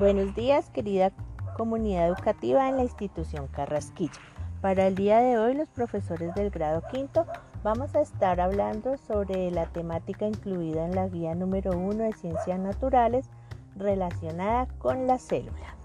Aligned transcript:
Buenos 0.00 0.34
días, 0.34 0.70
querida 0.70 1.12
comunidad 1.58 2.08
educativa 2.08 2.70
en 2.70 2.78
la 2.78 2.84
institución 2.84 3.48
Carrasquilla. 3.48 4.14
Para 4.62 4.86
el 4.86 4.94
día 4.94 5.18
de 5.18 5.36
hoy, 5.36 5.52
los 5.52 5.68
profesores 5.68 6.34
del 6.34 6.48
grado 6.48 6.82
quinto 6.90 7.26
vamos 7.62 7.94
a 7.94 8.00
estar 8.00 8.40
hablando 8.40 8.96
sobre 8.96 9.50
la 9.50 9.66
temática 9.66 10.26
incluida 10.26 10.86
en 10.86 10.94
la 10.94 11.06
guía 11.06 11.34
número 11.34 11.76
uno 11.76 12.04
de 12.04 12.14
ciencias 12.14 12.58
naturales 12.58 13.28
relacionada 13.76 14.68
con 14.78 15.06
la 15.06 15.18
célula. 15.18 15.76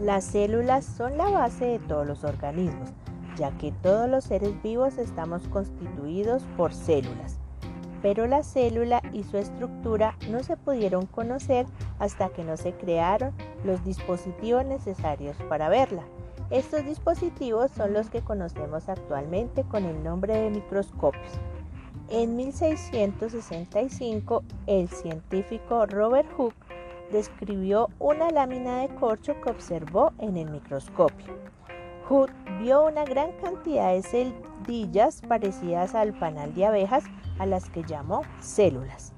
Las 0.00 0.24
células 0.24 0.84
son 0.84 1.16
la 1.16 1.30
base 1.30 1.64
de 1.64 1.78
todos 1.78 2.04
los 2.04 2.24
organismos, 2.24 2.90
ya 3.36 3.56
que 3.56 3.70
todos 3.70 4.10
los 4.10 4.24
seres 4.24 4.60
vivos 4.64 4.98
estamos 4.98 5.46
constituidos 5.46 6.42
por 6.56 6.74
células 6.74 7.38
pero 8.02 8.26
la 8.26 8.42
célula 8.42 9.00
y 9.12 9.22
su 9.22 9.38
estructura 9.38 10.16
no 10.28 10.42
se 10.42 10.56
pudieron 10.56 11.06
conocer 11.06 11.66
hasta 11.98 12.28
que 12.30 12.44
no 12.44 12.56
se 12.56 12.72
crearon 12.72 13.32
los 13.64 13.84
dispositivos 13.84 14.66
necesarios 14.66 15.36
para 15.48 15.68
verla. 15.68 16.02
Estos 16.50 16.84
dispositivos 16.84 17.70
son 17.70 17.94
los 17.94 18.10
que 18.10 18.20
conocemos 18.20 18.88
actualmente 18.88 19.62
con 19.64 19.84
el 19.84 20.02
nombre 20.02 20.36
de 20.36 20.50
microscopios. 20.50 21.32
En 22.10 22.36
1665, 22.36 24.42
el 24.66 24.88
científico 24.90 25.86
Robert 25.86 26.28
Hooke 26.36 26.56
describió 27.10 27.88
una 27.98 28.30
lámina 28.30 28.80
de 28.80 28.94
corcho 28.96 29.40
que 29.40 29.50
observó 29.50 30.12
en 30.18 30.36
el 30.36 30.50
microscopio. 30.50 31.38
Hooke 32.08 32.32
vio 32.60 32.86
una 32.86 33.04
gran 33.04 33.32
cantidad 33.42 33.92
de 33.92 34.02
celdillas 34.02 35.22
parecidas 35.26 35.94
al 35.94 36.12
panal 36.18 36.54
de 36.54 36.66
abejas 36.66 37.04
a 37.38 37.46
las 37.46 37.68
que 37.70 37.82
llamó 37.84 38.22
células. 38.40 39.12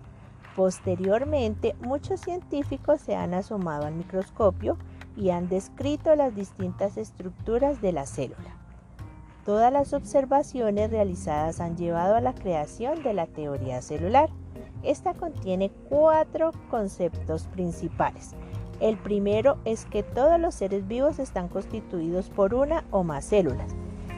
Posteriormente, 0.56 1.74
muchos 1.80 2.20
científicos 2.20 3.00
se 3.00 3.16
han 3.16 3.34
asomado 3.34 3.86
al 3.86 3.94
microscopio 3.94 4.78
y 5.16 5.30
han 5.30 5.48
descrito 5.48 6.14
las 6.14 6.34
distintas 6.34 6.96
estructuras 6.96 7.80
de 7.80 7.92
la 7.92 8.06
célula. 8.06 8.56
Todas 9.44 9.72
las 9.72 9.92
observaciones 9.92 10.90
realizadas 10.90 11.60
han 11.60 11.76
llevado 11.76 12.14
a 12.14 12.20
la 12.20 12.34
creación 12.34 13.02
de 13.02 13.14
la 13.14 13.26
teoría 13.26 13.82
celular. 13.82 14.30
Esta 14.82 15.12
contiene 15.12 15.70
cuatro 15.88 16.52
conceptos 16.70 17.46
principales. 17.48 18.34
El 18.84 18.98
primero 18.98 19.56
es 19.64 19.86
que 19.86 20.02
todos 20.02 20.38
los 20.38 20.56
seres 20.56 20.86
vivos 20.86 21.18
están 21.18 21.48
constituidos 21.48 22.28
por 22.28 22.52
una 22.52 22.84
o 22.90 23.02
más 23.02 23.24
células. 23.24 23.74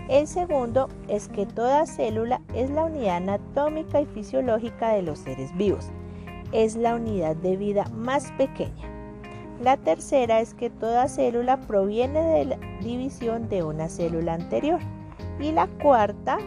El 0.09 0.27
segundo 0.27 0.89
es 1.07 1.29
que 1.29 1.47
toda 1.47 1.87
célula 1.87 2.41
es 2.53 2.69
la 2.71 2.87
unidad 2.87 3.19
anatómica 3.19 4.01
y 4.01 4.07
fisiológica 4.07 4.89
de 4.89 5.03
los 5.03 5.21
seres 5.21 5.57
vivos. 5.57 5.93
Es 6.51 6.75
la 6.75 6.97
unidad 6.97 7.37
de 7.37 7.57
vida 7.57 7.85
más 7.95 8.33
pequeña. 8.33 8.91
La 9.63 9.77
tercera 9.77 10.41
es 10.41 10.53
que 10.53 10.69
toda 10.69 11.07
célula 11.07 11.61
proviene 11.61 12.21
de 12.21 12.45
la 12.47 12.59
división 12.83 13.49
de 13.49 13.63
una 13.63 13.89
célula 13.89 14.35
anterior. 14.35 14.81
Y 15.39 15.53
la 15.53 15.69
cuarta 15.81 16.39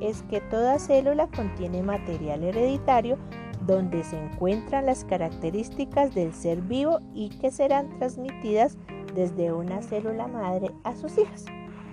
es 0.00 0.22
que 0.22 0.40
toda 0.40 0.80
célula 0.80 1.28
contiene 1.28 1.84
material 1.84 2.42
hereditario 2.42 3.18
donde 3.66 4.02
se 4.04 4.18
encuentran 4.18 4.86
las 4.86 5.04
características 5.04 6.14
del 6.14 6.32
ser 6.32 6.62
vivo 6.62 6.98
y 7.14 7.28
que 7.28 7.50
serán 7.50 7.88
transmitidas 7.98 8.76
desde 9.14 9.52
una 9.52 9.82
célula 9.82 10.26
madre 10.26 10.70
a 10.84 10.94
sus 10.96 11.18
hijas. 11.18 11.44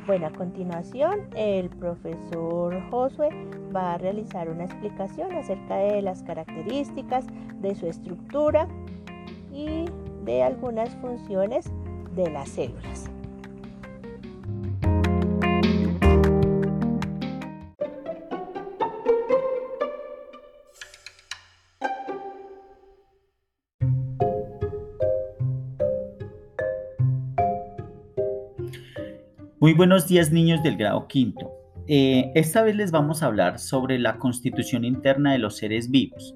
Bueno, 0.08 0.28
a 0.28 0.32
continuación 0.32 1.28
el 1.36 1.70
profesor 1.70 2.82
Josué 2.90 3.30
va 3.76 3.94
a 3.94 3.98
realizar 4.00 4.50
una 4.50 4.66
explicación 4.66 5.32
acerca 5.34 5.76
de 5.76 6.02
las 6.02 6.24
características, 6.24 7.28
de 7.62 7.76
su 7.76 7.86
estructura 7.86 8.68
y 9.54 9.86
de 10.24 10.44
algunas 10.44 10.90
funciones 10.96 11.72
de 12.16 12.32
las 12.32 12.50
células. 12.50 13.10
Muy 29.62 29.74
buenos 29.74 30.08
días 30.08 30.32
niños 30.32 30.64
del 30.64 30.78
grado 30.78 31.06
quinto. 31.08 31.52
Eh, 31.86 32.32
esta 32.34 32.64
vez 32.64 32.78
les 32.78 32.92
vamos 32.92 33.22
a 33.22 33.26
hablar 33.26 33.60
sobre 33.60 34.00
la 34.00 34.18
constitución 34.18 34.86
interna 34.86 35.34
de 35.34 35.40
los 35.40 35.58
seres 35.58 35.92
vivos. 35.92 36.34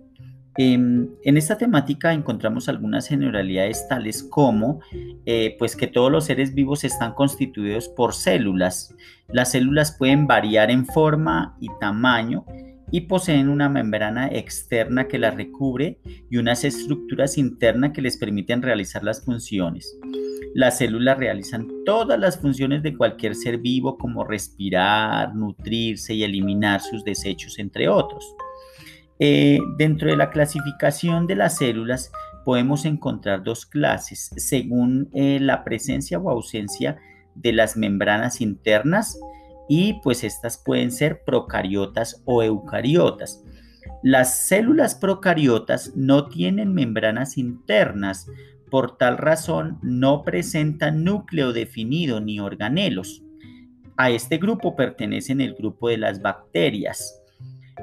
Em, 0.57 1.07
en 1.23 1.37
esta 1.37 1.57
temática 1.57 2.11
encontramos 2.11 2.67
algunas 2.67 3.07
generalidades 3.07 3.87
tales 3.87 4.23
como 4.23 4.81
eh, 5.25 5.55
pues 5.57 5.77
que 5.77 5.87
todos 5.87 6.11
los 6.11 6.25
seres 6.25 6.53
vivos 6.53 6.83
están 6.83 7.13
constituidos 7.13 7.87
por 7.87 8.13
células. 8.13 8.93
Las 9.29 9.51
células 9.51 9.95
pueden 9.97 10.27
variar 10.27 10.69
en 10.69 10.85
forma 10.85 11.55
y 11.61 11.69
tamaño 11.79 12.43
y 12.93 13.01
poseen 13.01 13.49
una 13.49 13.69
membrana 13.69 14.27
externa 14.27 15.07
que 15.07 15.17
las 15.17 15.33
recubre 15.33 15.97
y 16.29 16.37
unas 16.37 16.63
estructuras 16.63 17.39
internas 17.39 17.91
que 17.91 18.03
les 18.03 18.17
permiten 18.17 18.61
realizar 18.61 19.03
las 19.03 19.25
funciones. 19.25 19.97
Las 20.53 20.77
células 20.77 21.17
realizan 21.17 21.67
todas 21.87 22.19
las 22.19 22.39
funciones 22.39 22.83
de 22.83 22.95
cualquier 22.95 23.33
ser 23.33 23.57
vivo 23.57 23.97
como 23.97 24.23
respirar, 24.23 25.33
nutrirse 25.33 26.13
y 26.13 26.23
eliminar 26.23 26.81
sus 26.81 27.03
desechos, 27.03 27.57
entre 27.57 27.89
otros. 27.89 28.35
Eh, 29.17 29.57
dentro 29.79 30.11
de 30.11 30.15
la 30.15 30.29
clasificación 30.29 31.25
de 31.25 31.35
las 31.35 31.57
células 31.57 32.11
podemos 32.45 32.85
encontrar 32.85 33.43
dos 33.43 33.65
clases 33.65 34.29
según 34.37 35.09
eh, 35.15 35.39
la 35.41 35.63
presencia 35.63 36.19
o 36.19 36.29
ausencia 36.29 36.99
de 37.33 37.53
las 37.53 37.75
membranas 37.75 38.39
internas 38.39 39.17
y 39.75 39.93
pues 40.03 40.23
estas 40.23 40.59
pueden 40.59 40.91
ser 40.91 41.23
procariotas 41.23 42.21
o 42.25 42.43
eucariotas. 42.43 43.43
Las 44.03 44.35
células 44.47 44.93
procariotas 44.93 45.93
no 45.95 46.27
tienen 46.27 46.75
membranas 46.75 47.39
internas, 47.39 48.27
por 48.69 48.97
tal 48.97 49.17
razón, 49.17 49.79
no 49.81 50.21
presentan 50.21 51.03
núcleo 51.03 51.53
definido 51.53 52.21
ni 52.21 52.39
organelos. 52.39 53.23
A 53.97 54.11
este 54.11 54.37
grupo 54.37 54.75
pertenecen 54.75 55.41
el 55.41 55.55
grupo 55.55 55.89
de 55.89 55.97
las 55.97 56.21
bacterias 56.21 57.19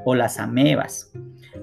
o 0.05 0.15
las 0.15 0.39
amebas. 0.39 1.11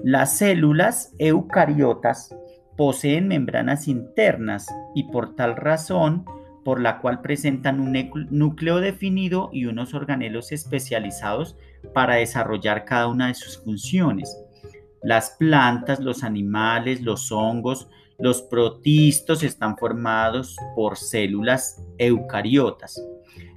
Las 0.04 0.36
células 0.36 1.14
eucariotas 1.18 2.36
poseen 2.76 3.28
membranas 3.28 3.88
internas 3.88 4.66
y 4.94 5.04
por 5.04 5.36
tal 5.36 5.56
razón 5.56 6.26
por 6.68 6.82
la 6.82 6.98
cual 6.98 7.22
presentan 7.22 7.80
un 7.80 7.96
núcleo 8.28 8.78
definido 8.78 9.48
y 9.54 9.64
unos 9.64 9.94
organelos 9.94 10.52
especializados 10.52 11.56
para 11.94 12.16
desarrollar 12.16 12.84
cada 12.84 13.06
una 13.06 13.28
de 13.28 13.34
sus 13.34 13.56
funciones. 13.56 14.36
Las 15.02 15.30
plantas, 15.38 15.98
los 15.98 16.22
animales, 16.22 17.00
los 17.00 17.32
hongos, 17.32 17.88
los 18.18 18.42
protistos 18.42 19.42
están 19.42 19.78
formados 19.78 20.56
por 20.76 20.98
células 20.98 21.82
eucariotas. 21.96 23.02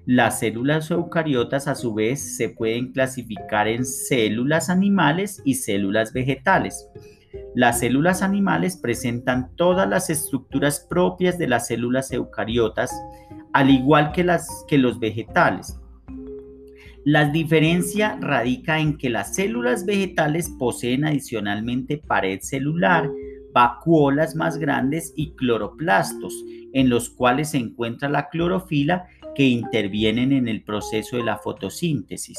Las 0.05 0.39
células 0.39 0.89
eucariotas 0.89 1.67
a 1.67 1.75
su 1.75 1.93
vez 1.93 2.37
se 2.37 2.47
pueden 2.47 2.93
clasificar 2.93 3.67
en 3.67 3.83
células 3.83 4.69
animales 4.69 5.41
y 5.43 5.55
células 5.55 6.13
vegetales. 6.13 6.87
Las 7.55 7.79
células 7.79 8.21
animales 8.21 8.77
presentan 8.77 9.55
todas 9.55 9.87
las 9.89 10.09
estructuras 10.09 10.85
propias 10.89 11.37
de 11.37 11.47
las 11.47 11.67
células 11.67 12.11
eucariotas, 12.11 12.91
al 13.53 13.69
igual 13.69 14.11
que, 14.11 14.23
las, 14.23 14.65
que 14.67 14.77
los 14.77 14.99
vegetales. 14.99 15.77
La 17.03 17.25
diferencia 17.25 18.17
radica 18.21 18.79
en 18.79 18.97
que 18.97 19.09
las 19.09 19.35
células 19.35 19.85
vegetales 19.85 20.51
poseen 20.59 21.03
adicionalmente 21.05 21.97
pared 21.97 22.39
celular, 22.41 23.09
vacuolas 23.53 24.35
más 24.35 24.57
grandes 24.57 25.11
y 25.15 25.33
cloroplastos, 25.33 26.33
en 26.73 26.89
los 26.89 27.09
cuales 27.09 27.49
se 27.49 27.57
encuentra 27.57 28.07
la 28.07 28.29
clorofila 28.29 29.07
que 29.35 29.45
intervienen 29.45 30.31
en 30.31 30.47
el 30.47 30.63
proceso 30.63 31.17
de 31.17 31.23
la 31.23 31.37
fotosíntesis. 31.37 32.37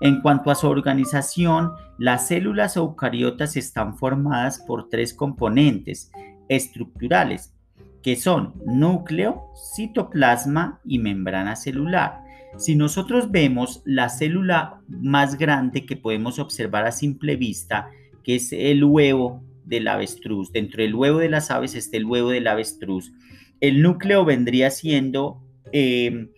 En 0.00 0.20
cuanto 0.20 0.50
a 0.50 0.54
su 0.54 0.66
organización, 0.68 1.72
las 1.98 2.28
células 2.28 2.76
eucariotas 2.76 3.56
están 3.56 3.96
formadas 3.96 4.58
por 4.66 4.88
tres 4.88 5.14
componentes 5.14 6.10
estructurales, 6.48 7.54
que 8.02 8.16
son 8.16 8.54
núcleo, 8.66 9.42
citoplasma 9.74 10.80
y 10.84 10.98
membrana 10.98 11.56
celular. 11.56 12.20
Si 12.58 12.74
nosotros 12.74 13.30
vemos 13.30 13.82
la 13.84 14.08
célula 14.08 14.80
más 14.88 15.36
grande 15.36 15.86
que 15.86 15.96
podemos 15.96 16.38
observar 16.38 16.86
a 16.86 16.92
simple 16.92 17.36
vista, 17.36 17.90
que 18.22 18.36
es 18.36 18.52
el 18.52 18.84
huevo 18.84 19.42
del 19.64 19.88
avestruz. 19.88 20.52
Dentro 20.52 20.82
del 20.82 20.94
huevo 20.94 21.18
de 21.18 21.28
las 21.28 21.50
aves 21.50 21.74
está 21.74 21.96
el 21.96 22.06
huevo 22.06 22.30
del 22.30 22.46
avestruz. 22.46 23.12
El 23.60 23.82
núcleo 23.82 24.24
vendría 24.24 24.70
siendo 24.70 25.42
eh, 25.72 26.28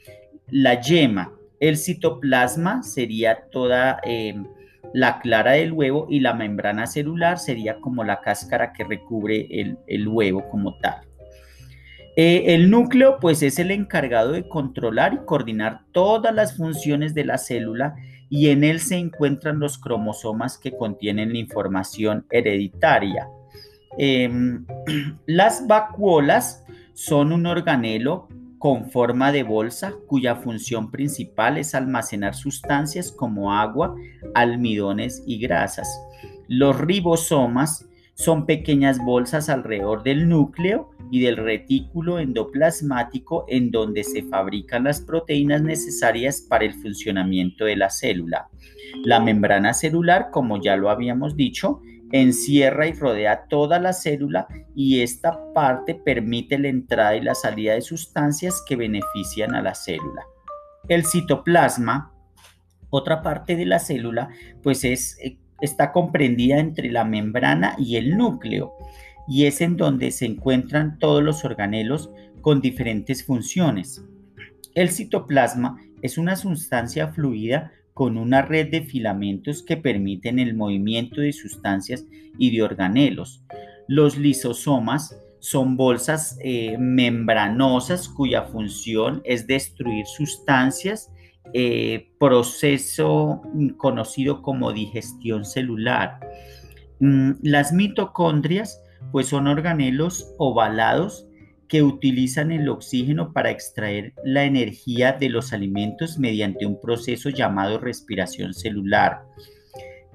la 0.49 0.81
yema. 0.81 1.33
El 1.61 1.77
citoplasma 1.77 2.83
sería 2.83 3.49
toda 3.51 4.01
eh, 4.05 4.35
la 4.95 5.21
clara 5.21 5.53
del 5.53 5.73
huevo 5.73 6.07
y 6.09 6.21
la 6.21 6.35
membrana 6.35 6.87
celular 6.87 7.39
sería 7.39 7.81
como 7.81 8.05
la 8.05 8.21
cáscara 8.21 8.73
que 8.73 8.85
recubre 8.85 9.47
el, 9.87 10.09
huevo 10.09 10.49
como 10.49 10.79
tal. 10.79 11.01
Eh, 12.17 12.55
el 12.55 12.71
núcleo 12.71 13.19
pues 13.21 13.43
es 13.43 13.59
el 13.59 13.71
encargado 13.71 14.33
de 14.33 14.49
controlar 14.49 15.15
y 15.15 15.25
coordinar 15.25 15.83
todas 15.93 16.35
las 16.35 16.57
funciones 16.57 17.15
de 17.15 17.25
la 17.25 17.39
célula 17.39 17.95
y 18.29 18.49
en 18.49 18.65
él 18.65 18.81
se 18.81 18.97
encuentran 18.97 19.61
los 19.61 19.79
cromosomas 19.79 20.59
que 20.59 20.77
contienen 20.77 21.33
la 21.33 21.39
información 21.39 22.27
hereditaria. 22.31 23.29
Em, 23.99 24.67
las 25.27 25.67
vacuolas 25.67 26.65
son 26.95 27.33
un 27.33 27.47
organelo 27.47 28.29
con 28.59 28.91
forma 28.91 29.33
de 29.33 29.43
bolsa 29.43 29.95
cuya 30.07 30.37
función 30.37 30.91
principal 30.91 31.59
es 31.59 31.75
almacenar 31.75 32.35
sustancias 32.35 33.13
como 33.13 33.53
agua, 33.53 33.95
almidones 34.35 35.23
y 35.27 35.39
grasas. 35.39 35.89
Los 36.49 36.79
ribosomas 36.79 37.89
son 38.15 38.47
pequeñas 38.47 38.99
bolsas 38.99 39.49
alrededor 39.49 40.03
del 40.03 40.29
núcleo 40.29 40.91
y 41.11 41.21
del 41.21 41.37
retículo 41.37 42.19
endoplasmático 42.19 43.45
en 43.49 43.71
donde 43.71 44.03
se 44.03 44.25
fabrican 44.25 44.85
las 44.85 45.01
proteínas 45.01 45.63
necesarias 45.63 46.41
para 46.41 46.65
el 46.65 46.75
funcionamiento 46.75 47.65
de 47.65 47.77
la 47.77 47.91
célula. 47.91 48.49
La 49.05 49.21
membrana 49.21 49.73
celular, 49.73 50.31
como 50.33 50.61
ya 50.61 50.77
lo 50.77 50.91
habíamos 50.91 51.37
dicho, 51.37 51.81
encierra 52.13 52.87
y 52.87 52.93
rodea 52.93 53.47
toda 53.49 53.79
la 53.79 53.93
célula 53.93 54.47
y 54.75 55.01
esta 55.01 55.53
parte 55.53 55.95
permite 55.95 56.59
la 56.59 56.69
entrada 56.69 57.17
y 57.17 57.21
la 57.21 57.35
salida 57.35 57.75
de 57.75 57.83
sustancias 57.83 58.63
que 58.67 58.77
benefician 58.77 59.55
a 59.55 59.63
la 59.63 59.75
célula. 59.75 60.23
El 60.89 61.05
citoplasma, 61.05 62.15
otra 62.91 63.23
parte 63.23 63.57
de 63.57 63.67
la 63.67 63.79
célula, 63.79 64.31
pues 64.63 64.85
es, 64.85 65.19
eh, 65.23 65.39
está 65.61 65.93
comprendida 65.93 66.59
entre 66.59 66.91
la 66.91 67.05
membrana 67.05 67.75
y 67.79 67.97
el 67.97 68.17
núcleo 68.17 68.73
y 69.29 69.45
es 69.45 69.61
en 69.61 69.77
donde 69.77 70.11
se 70.11 70.25
encuentran 70.25 70.99
todos 70.99 71.23
los 71.23 71.45
organelos 71.45 72.11
con 72.41 72.61
diferentes 72.61 73.25
funciones. 73.25 74.03
El 74.75 74.91
citoplasma 74.91 75.81
es 76.01 76.17
una 76.17 76.37
sustancia 76.37 77.09
fluida 77.09 77.73
con 77.99 78.17
una 78.17 78.43
red 78.43 78.71
de 78.71 78.83
filamentos 78.83 79.65
que 79.65 79.77
permiten 79.77 80.39
el 80.39 80.55
movimiento 80.55 81.21
de 81.21 81.33
sustancias 81.33 82.07
y 82.39 82.57
de 82.57 82.63
organelos. 82.63 83.43
Los 83.89 84.17
lisosomas 84.17 85.21
son 85.41 85.77
bolsas 85.77 86.39
eh, 86.45 86.79
membranosas 86.79 88.09
cuya 88.09 88.45
función 88.45 89.21
es 89.25 89.49
destruir 89.49 90.07
sustancias, 90.07 91.11
eh, 91.53 92.13
proceso 92.21 93.43
conocido 93.79 94.43
como 94.43 94.73
digestión 94.73 95.45
celular. 95.45 96.21
Mm, 97.01 97.33
las 97.43 97.73
mitocondrias 97.73 98.81
pues 99.11 99.27
son 99.27 99.49
organelos 99.49 100.37
ovalados 100.39 101.28
que 101.69 101.83
utilizan 101.83 102.51
el 102.51 102.69
oxígeno 102.69 103.33
para 103.33 103.51
extraer 103.51 104.15
la 104.25 104.45
energía 104.45 105.13
de 105.13 105.29
los 105.29 105.53
alimentos 105.53 106.19
mediante 106.19 106.67
un 106.67 106.81
proceso 106.81 107.29
llamado 107.29 107.79
respiración 107.79 108.55
celular. 108.55 109.23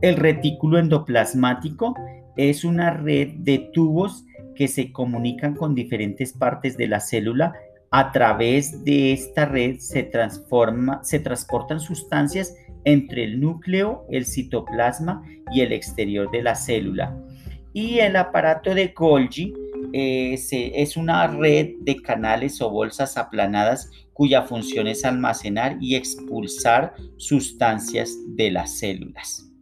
El 0.01 0.15
retículo 0.15 0.79
endoplasmático 0.79 1.95
es 2.35 2.63
una 2.63 2.91
red 2.91 3.29
de 3.38 3.69
tubos 3.71 4.25
que 4.55 4.67
se 4.67 4.91
comunican 4.91 5.55
con 5.55 5.75
diferentes 5.75 6.33
partes 6.33 6.77
de 6.77 6.88
la 6.88 7.00
célula. 7.00 7.53
A 7.91 8.11
través 8.11 8.83
de 8.83 9.13
esta 9.13 9.45
red 9.45 9.77
se, 9.77 10.03
transforma, 10.03 11.03
se 11.03 11.19
transportan 11.19 11.79
sustancias 11.79 12.55
entre 12.85 13.23
el 13.23 13.39
núcleo, 13.39 14.05
el 14.09 14.25
citoplasma 14.25 15.23
y 15.51 15.61
el 15.61 15.71
exterior 15.71 16.29
de 16.31 16.41
la 16.41 16.55
célula. 16.55 17.15
Y 17.71 18.00
el 18.00 18.15
aparato 18.15 18.73
de 18.73 18.88
Golgi 18.88 19.53
eh, 19.93 20.33
es 20.33 20.97
una 20.97 21.27
red 21.27 21.75
de 21.81 22.01
canales 22.01 22.61
o 22.61 22.69
bolsas 22.69 23.15
aplanadas 23.17 23.89
cuya 24.13 24.43
función 24.43 24.87
es 24.87 25.05
almacenar 25.05 25.77
y 25.79 25.95
expulsar 25.95 26.93
sustancias 27.17 28.15
de 28.27 28.51
las 28.51 28.77
células. 28.77 29.52